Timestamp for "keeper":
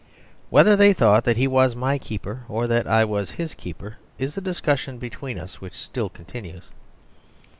1.99-2.43, 3.53-3.97